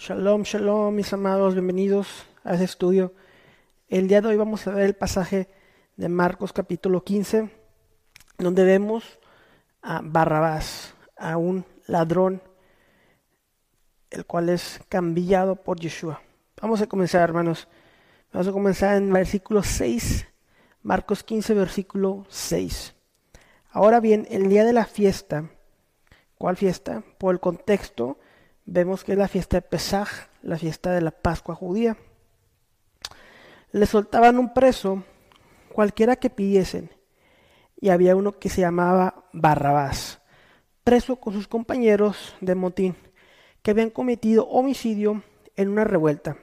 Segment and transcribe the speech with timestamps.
[0.00, 3.12] Shalom, shalom, mis amados, bienvenidos a este estudio.
[3.88, 5.48] El día de hoy vamos a ver el pasaje
[5.96, 7.50] de Marcos capítulo 15,
[8.38, 9.18] donde vemos
[9.82, 12.40] a Barrabás, a un ladrón,
[14.10, 16.22] el cual es cambiado por Yeshua.
[16.62, 17.66] Vamos a comenzar, hermanos.
[18.32, 20.28] Vamos a comenzar en versículo 6,
[20.80, 22.94] Marcos 15, versículo 6.
[23.70, 25.50] Ahora bien, el día de la fiesta,
[26.38, 27.02] ¿cuál fiesta?
[27.18, 28.16] Por el contexto,
[28.70, 30.08] vemos que es la fiesta de Pesaj,
[30.42, 31.96] la fiesta de la Pascua judía.
[33.72, 35.02] Le soltaban un preso,
[35.72, 36.90] cualquiera que pidiesen,
[37.80, 40.20] y había uno que se llamaba Barrabás,
[40.84, 42.94] preso con sus compañeros de motín,
[43.62, 45.22] que habían cometido homicidio
[45.56, 46.36] en una revuelta.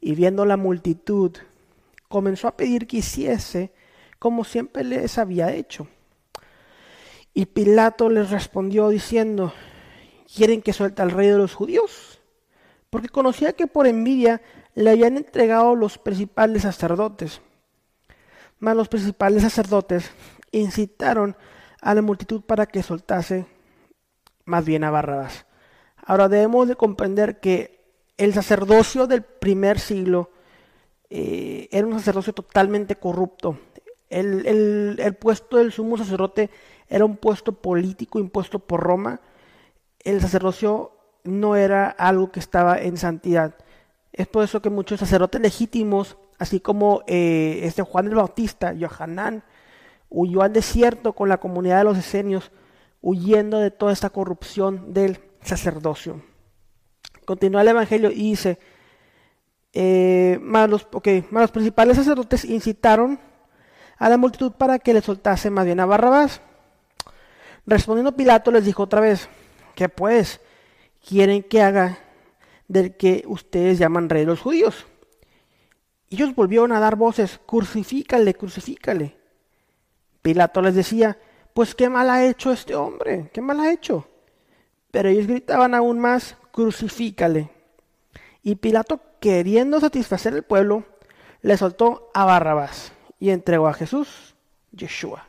[0.00, 1.36] Y viendo la multitud,
[2.08, 3.72] comenzó a pedir que hiciese
[4.18, 5.88] como siempre les había hecho.
[7.34, 9.52] Y Pilato les respondió diciendo,
[10.34, 12.20] quieren que suelte al rey de los judíos,
[12.90, 14.40] porque conocía que por envidia
[14.74, 17.40] le habían entregado los principales sacerdotes.
[18.58, 20.10] Mas los principales sacerdotes
[20.50, 21.36] incitaron
[21.80, 23.46] a la multitud para que soltase
[24.44, 25.46] más bien a Barrabás.
[25.96, 27.80] Ahora debemos de comprender que
[28.16, 30.30] el sacerdocio del primer siglo
[31.10, 33.58] eh, era un sacerdocio totalmente corrupto.
[34.08, 36.50] El, el puesto del sumo sacerdote
[36.88, 39.20] era un puesto político impuesto por Roma
[40.04, 40.92] el sacerdocio
[41.24, 43.54] no era algo que estaba en santidad.
[44.12, 49.44] Es por eso que muchos sacerdotes legítimos, así como eh, este Juan el Bautista, Johanán,
[50.10, 52.52] huyó al desierto con la comunidad de los esenios,
[53.00, 56.22] huyendo de toda esta corrupción del sacerdocio.
[57.24, 58.58] Continúa el Evangelio y dice,
[59.72, 63.18] eh, más, los, principales sacerdotes incitaron
[63.96, 66.42] a la multitud para que le soltase más bien a Barrabás.
[67.64, 69.28] Respondiendo Pilato les dijo otra vez,
[69.74, 70.40] ¿Qué pues
[71.06, 71.98] quieren que haga
[72.68, 74.86] del que ustedes llaman rey de los judíos?
[76.10, 79.16] Ellos volvieron a dar voces, crucifícale, crucifícale.
[80.20, 81.18] Pilato les decía,
[81.54, 84.06] pues qué mal ha hecho este hombre, qué mal ha hecho.
[84.90, 87.50] Pero ellos gritaban aún más, crucifícale.
[88.42, 90.84] Y Pilato, queriendo satisfacer al pueblo,
[91.40, 94.34] le soltó a Barrabás y entregó a Jesús,
[94.72, 95.26] Yeshua.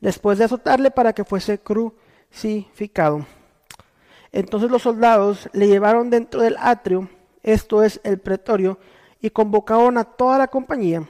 [0.00, 1.58] Después de azotarle para que fuese
[4.32, 7.08] Entonces los soldados le llevaron dentro del atrio,
[7.42, 8.78] esto es el pretorio,
[9.20, 11.06] y convocaron a toda la compañía,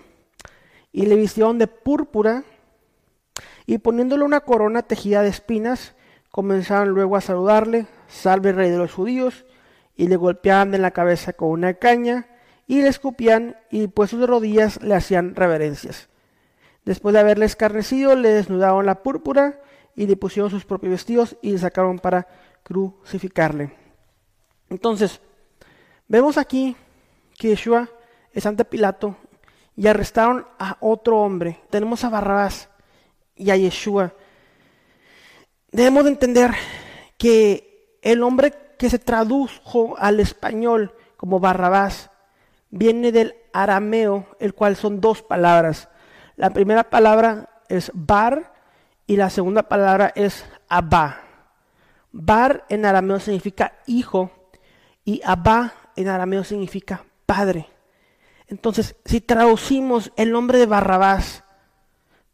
[0.93, 2.45] y le vistieron de púrpura,
[3.65, 5.95] y poniéndole una corona tejida de espinas,
[6.31, 9.45] comenzaron luego a saludarle, salve rey de los judíos,
[9.95, 12.27] y le golpeaban en la cabeza con una caña,
[12.67, 16.09] y le escupían, y puestos de rodillas le hacían reverencias.
[16.85, 19.61] Después de haberle escarnecido, le desnudaron la púrpura,
[19.95, 22.27] y le pusieron sus propios vestidos y le sacaron para
[22.63, 23.73] crucificarle.
[24.71, 25.21] Entonces,
[26.09, 26.77] vemos aquí
[27.39, 27.89] que Yeshua
[28.33, 29.17] es ante Pilato
[29.77, 31.61] y arrestaron a otro hombre.
[31.71, 32.69] Tenemos a Barrabás
[33.37, 34.15] y a Yeshua.
[35.71, 36.53] Debemos de entender
[37.19, 42.11] que el hombre que se tradujo al español como Barrabás
[42.71, 45.89] viene del arameo, el cual son dos palabras.
[46.37, 48.52] La primera palabra es bar
[49.13, 51.21] y la segunda palabra es Abba.
[52.13, 54.31] Bar en arameo significa hijo
[55.05, 57.69] y Abba en arameo significa padre.
[58.49, 61.45] Entonces, si traducimos el nombre de Barrabás,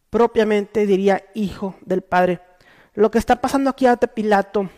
[0.09, 2.43] propiamente diría hijo del padre.
[2.95, 4.71] Lo que está pasando aquí ante Pilato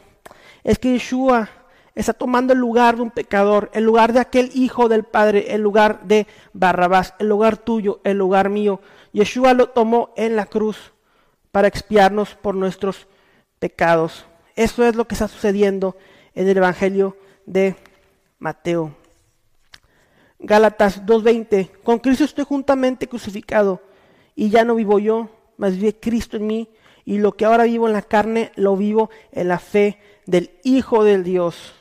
[0.65, 1.51] es que Yeshua
[1.95, 5.61] está tomando el lugar de un pecador, el lugar de aquel hijo del Padre, el
[5.61, 8.81] lugar de Barrabás, el lugar tuyo, el lugar mío.
[9.13, 10.95] Yeshua lo tomó en la cruz
[11.53, 13.07] para expiarnos por nuestros
[13.59, 14.27] pecados.
[14.57, 15.97] Eso es lo que está sucediendo
[16.35, 17.17] en el Evangelio
[17.47, 17.77] de
[18.39, 18.95] Mateo.
[20.39, 21.71] Gálatas 2.20.
[21.83, 23.83] Con Cristo estoy juntamente crucificado
[24.35, 26.69] y ya no vivo yo, mas vive Cristo en mí
[27.05, 31.05] y lo que ahora vivo en la carne lo vivo en la fe del Hijo
[31.05, 31.75] del Dios,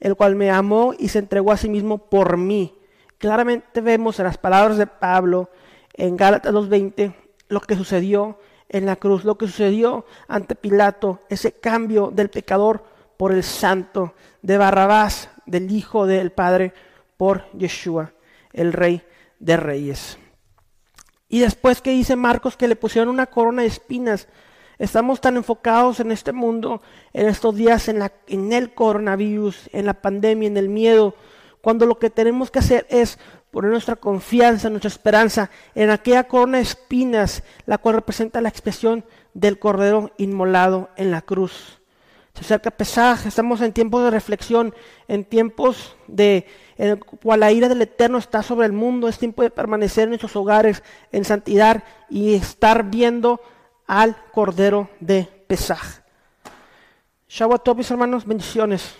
[0.00, 2.74] el cual me amó y se entregó a sí mismo por mí.
[3.18, 5.50] Claramente vemos en las palabras de Pablo
[5.94, 7.14] en Gálatas 2.20
[7.48, 8.38] lo que sucedió
[8.74, 12.84] en la cruz, lo que sucedió ante Pilato, ese cambio del pecador
[13.16, 16.74] por el santo, de Barrabás, del Hijo del Padre,
[17.16, 18.14] por Yeshua,
[18.52, 19.00] el Rey
[19.38, 20.18] de Reyes.
[21.28, 24.26] Y después que dice Marcos que le pusieron una corona de espinas,
[24.76, 26.82] estamos tan enfocados en este mundo,
[27.12, 31.14] en estos días, en, la, en el coronavirus, en la pandemia, en el miedo,
[31.60, 33.20] cuando lo que tenemos que hacer es
[33.54, 39.04] poner nuestra confianza, nuestra esperanza en aquella corona de espinas, la cual representa la expresión
[39.32, 41.78] del Cordero inmolado en la cruz.
[42.34, 44.74] Se acerca Pesaj, estamos en tiempos de reflexión,
[45.06, 46.48] en tiempos de
[46.78, 50.08] en cual la ira del Eterno está sobre el mundo, es tiempo de permanecer en
[50.10, 53.40] nuestros hogares en santidad y estar viendo
[53.86, 56.02] al Cordero de Pesaj.
[57.28, 58.96] Shabbat mis hermanos, bendiciones.